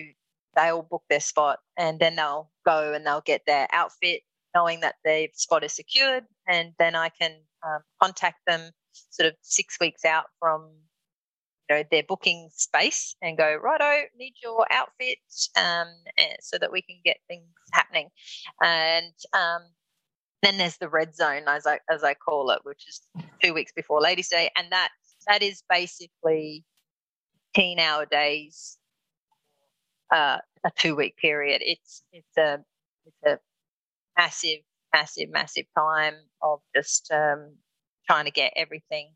[0.56, 4.22] they'll book their spot and then they'll go and they'll get their outfit
[4.54, 6.24] knowing that their spot is secured.
[6.48, 7.32] And then I can
[7.66, 8.72] um, contact them
[9.10, 10.70] sort of six weeks out from
[11.70, 15.18] you know their booking space and go righto need your outfit
[15.58, 15.88] um,
[16.40, 18.10] so that we can get things happening
[18.62, 19.62] and um,
[20.44, 23.02] then there's the red zone as I as I call it which is
[23.44, 24.90] two weeks before ladies day and that
[25.28, 26.64] that is basically
[27.56, 28.78] 10 hour days
[30.14, 32.60] uh, a two week period it's it's a
[33.06, 33.40] it's a
[34.18, 34.60] massive
[34.94, 37.56] massive massive time of just um,
[38.08, 39.10] trying to get everything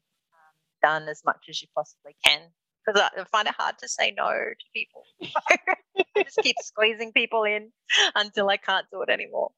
[0.82, 2.42] done as much as you possibly can
[2.86, 5.04] because I find it hard to say no to people.
[6.18, 7.72] I just keep squeezing people in
[8.16, 9.52] until I can't do it anymore.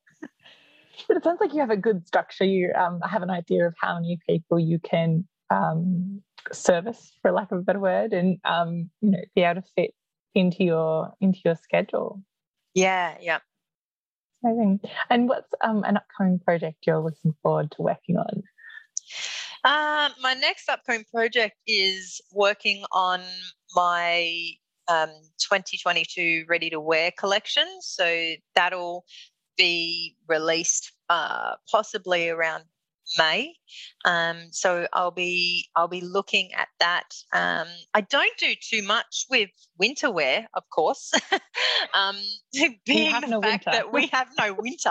[1.07, 2.43] But it sounds like you have a good structure.
[2.43, 6.21] You um, have an idea of how many people you can um,
[6.51, 9.93] service, for lack of a better word, and um, you know be able to fit
[10.35, 12.21] into your into your schedule.
[12.73, 13.39] Yeah, yeah.
[14.43, 14.79] Amazing.
[15.09, 18.43] And what's um, an upcoming project you're looking forward to working on?
[19.63, 23.21] Um, my next upcoming project is working on
[23.75, 24.53] my
[24.87, 27.65] um, 2022 ready to wear collection.
[27.81, 29.05] So that'll
[29.57, 32.63] be released uh, possibly around
[33.17, 33.55] May.
[34.05, 37.13] Um, so I'll be I'll be looking at that.
[37.33, 41.11] Um, I don't do too much with winter wear, of course,
[41.93, 42.17] um,
[42.85, 43.71] being the no fact winter.
[43.71, 44.89] that we have no winter.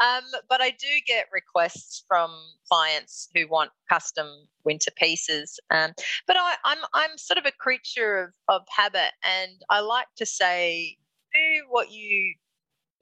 [0.00, 2.30] Um, but I do get requests from
[2.70, 4.26] clients who want custom
[4.64, 5.58] winter pieces.
[5.70, 5.92] Um,
[6.26, 10.26] but I, I'm I'm sort of a creature of, of habit, and I like to
[10.26, 10.96] say,
[11.32, 12.34] do what you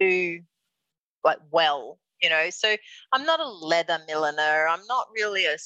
[0.01, 0.41] do
[1.25, 2.77] like well you know so
[3.13, 5.57] i'm not a leather milliner i'm not really a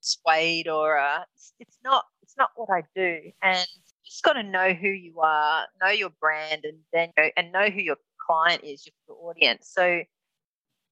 [0.00, 1.24] suede or a
[1.60, 5.20] it's not it's not what i do and you just got to know who you
[5.20, 7.96] are know your brand and then you know, and know who your
[8.26, 9.70] client is your audience.
[9.72, 10.02] So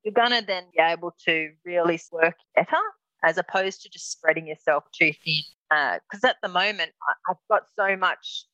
[0.04, 2.76] you're going to then be able to really work better
[3.22, 6.90] as opposed to just spreading yourself too thin because uh, at the moment
[7.28, 8.46] i've got so much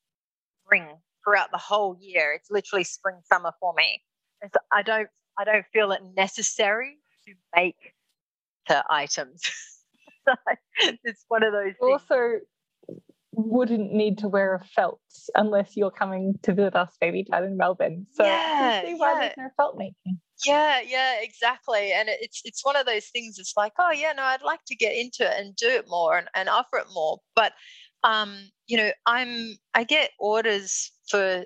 [0.64, 0.84] spring
[1.24, 4.02] throughout the whole year it's literally spring summer for me.
[4.42, 5.08] And so i don't
[5.38, 7.94] I don't feel it necessary to make
[8.68, 9.42] the items.
[11.04, 11.74] it's one of those.
[11.80, 12.02] Things.
[12.08, 12.40] Also,
[13.36, 15.00] wouldn't need to wear a felt
[15.34, 18.06] unless you're coming to visit us baby dad in Melbourne.
[18.14, 19.20] So yeah, see why yeah.
[19.20, 20.20] there's no felt making.
[20.44, 21.92] Yeah, yeah, exactly.
[21.92, 23.38] And it's it's one of those things.
[23.38, 26.16] It's like, oh yeah, no, I'd like to get into it and do it more
[26.16, 27.18] and, and offer it more.
[27.34, 27.52] But
[28.04, 31.44] um, you know, I'm I get orders for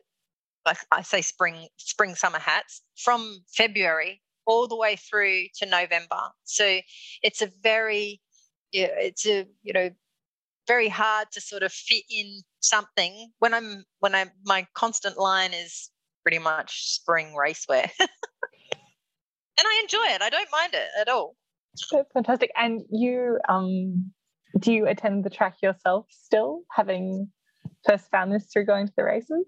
[0.67, 6.21] like I say spring spring summer hats from February all the way through to November.
[6.45, 6.81] So
[7.23, 8.21] it's a very
[8.73, 9.91] it's a you know
[10.67, 15.53] very hard to sort of fit in something when I'm when I'm my constant line
[15.53, 15.91] is
[16.23, 17.91] pretty much spring racewear.
[18.01, 18.11] and
[19.59, 20.23] I enjoy it.
[20.23, 21.37] I don't mind it at all.
[21.93, 22.51] That's fantastic.
[22.57, 24.13] And you um
[24.59, 27.29] do you attend the track yourself still, having
[27.87, 29.47] first found this through going to the races?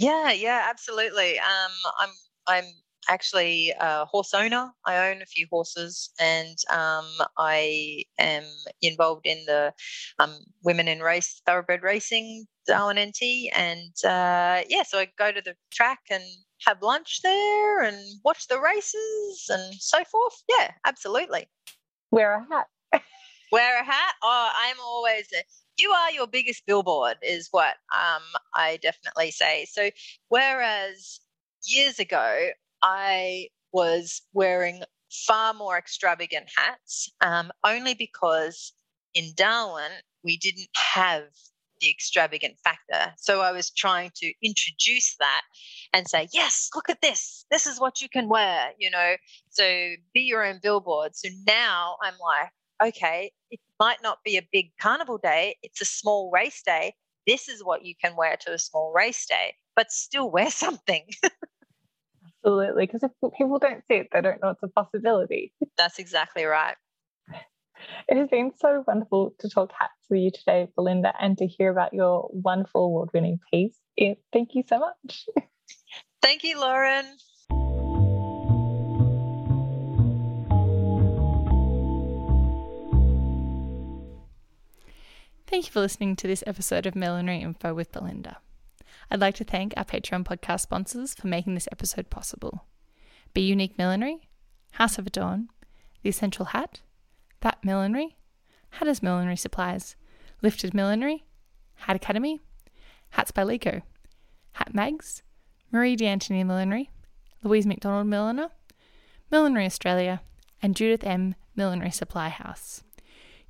[0.00, 1.38] Yeah, yeah, absolutely.
[1.38, 2.10] Um, I'm
[2.48, 2.64] I'm
[3.08, 4.70] actually a horse owner.
[4.86, 7.04] I own a few horses, and um,
[7.36, 8.44] I am
[8.80, 9.74] involved in the
[10.18, 15.54] um, Women in Race Thoroughbred Racing NT, and uh, yeah, so I go to the
[15.70, 16.24] track and
[16.66, 20.42] have lunch there and watch the races and so forth.
[20.48, 21.50] Yeah, absolutely.
[22.10, 22.68] Wear a hat.
[23.52, 24.14] Wear a hat.
[24.22, 25.42] Oh, I'm always a
[25.78, 28.22] you are your biggest billboard, is what um,
[28.54, 29.66] I definitely say.
[29.70, 29.90] So,
[30.28, 31.20] whereas
[31.64, 32.50] years ago,
[32.82, 34.82] I was wearing
[35.26, 38.72] far more extravagant hats, um, only because
[39.14, 39.90] in Darwin,
[40.22, 41.24] we didn't have
[41.80, 43.14] the extravagant factor.
[43.16, 45.42] So I was trying to introduce that
[45.94, 47.46] and say, yes, look at this.
[47.50, 49.14] This is what you can wear, you know.
[49.48, 49.64] So
[50.12, 51.16] be your own billboard.
[51.16, 52.50] So now I'm like,
[52.82, 56.94] okay, it might not be a big carnival day, it's a small race day.
[57.26, 61.06] this is what you can wear to a small race day, but still wear something.
[62.44, 62.86] Absolutely.
[62.86, 65.52] Because if people don't see it, they don't know it's a possibility.
[65.76, 66.76] That's exactly right.
[68.08, 71.70] It has been so wonderful to talk hats with you today, Belinda, and to hear
[71.70, 73.78] about your wonderful award winning piece.
[74.32, 75.26] Thank you so much.
[76.22, 77.16] Thank you, Lauren.
[85.50, 88.36] Thank you for listening to this episode of Millinery Info with Belinda.
[89.10, 92.66] I'd like to thank our Patreon podcast sponsors for making this episode possible
[93.34, 94.28] Be Unique Millinery,
[94.74, 95.48] House of Adorn,
[96.02, 96.82] The Essential Hat,
[97.40, 98.16] That Millinery,
[98.70, 99.96] Hatters Millinery Supplies,
[100.40, 101.24] Lifted Millinery,
[101.74, 102.38] Hat Academy,
[103.10, 103.82] Hats by Lico,
[104.52, 105.24] Hat Mags,
[105.72, 106.90] Marie D'Antoni Millinery,
[107.42, 108.50] Louise McDonald Milliner,
[109.32, 110.20] Millinery Australia,
[110.62, 111.34] and Judith M.
[111.56, 112.84] Millinery Supply House.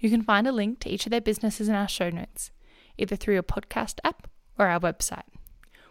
[0.01, 2.51] You can find a link to each of their businesses in our show notes,
[2.97, 4.29] either through your podcast app
[4.59, 5.29] or our website.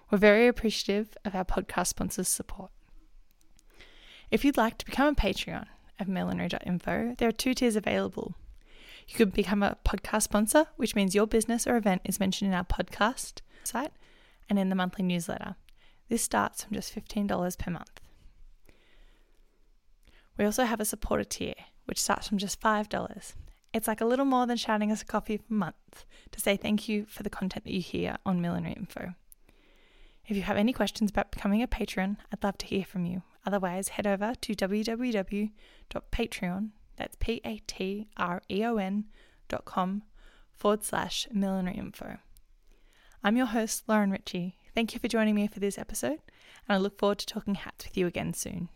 [0.10, 2.72] We're very appreciative of our podcast sponsors' support.
[4.32, 5.68] If you'd like to become a Patreon
[6.00, 8.34] of millinery.info, there are two tiers available.
[9.08, 12.58] You could become a podcast sponsor, which means your business or event is mentioned in
[12.58, 13.92] our podcast site
[14.50, 15.56] and in the monthly newsletter.
[16.10, 18.02] This starts from just $15 per month.
[20.36, 21.56] We also have a supporter tier,
[21.86, 23.34] which starts from just $5
[23.74, 26.90] it's like a little more than shouting us a coffee a month to say thank
[26.90, 29.14] you for the content that you hear on Millinery Info.
[30.28, 33.24] If you have any questions about becoming a patron, I'd love to hear from you.
[33.46, 35.50] Otherwise, head over to www.patreon,
[36.98, 39.06] that's P-A-T-R-E-O-N
[39.48, 40.04] dot com
[40.54, 42.18] forward slash millinery info.
[43.24, 44.56] I'm your host, Lauren Ritchie.
[44.76, 46.20] Thank you for joining me for this episode,
[46.68, 48.70] and I look forward to talking hats with you again soon.